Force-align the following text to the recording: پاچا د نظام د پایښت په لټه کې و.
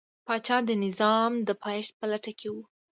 پاچا 0.25 0.57
د 0.69 0.71
نظام 0.85 1.31
د 1.47 1.49
پایښت 1.63 1.91
په 1.99 2.05
لټه 2.11 2.31
کې 2.39 2.47
و. 2.53 2.55